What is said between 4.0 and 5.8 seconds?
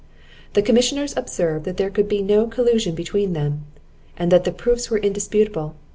and that the proofs were indisputable.